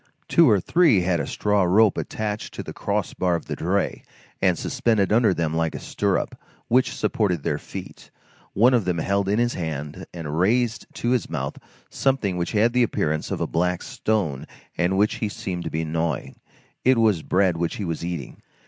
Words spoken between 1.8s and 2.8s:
attached to the